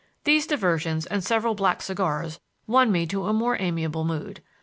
These 0.23 0.47
diversions 0.47 1.05
and 1.05 1.23
several 1.23 1.53
black 1.53 1.79
cigars 1.83 2.39
won 2.65 2.91
me 2.91 3.05
to 3.05 3.27
a 3.27 3.33
more 3.33 3.55
amiable 3.59 4.03
mood. 4.03 4.41